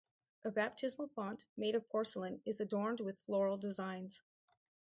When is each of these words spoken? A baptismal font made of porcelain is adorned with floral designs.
A 0.45 0.49
baptismal 0.49 1.09
font 1.09 1.45
made 1.55 1.75
of 1.75 1.87
porcelain 1.87 2.41
is 2.43 2.59
adorned 2.59 3.01
with 3.01 3.19
floral 3.27 3.55
designs. 3.57 4.19